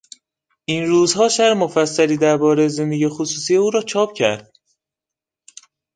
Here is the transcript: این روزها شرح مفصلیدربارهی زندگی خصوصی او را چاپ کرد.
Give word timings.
این 0.65 0.85
روزها 0.87 1.29
شرح 1.29 1.57
مفصلیدربارهی 1.57 2.69
زندگی 2.69 3.09
خصوصی 3.09 3.55
او 3.55 3.69
را 3.71 3.81
چاپ 3.81 4.13
کرد. 4.13 4.51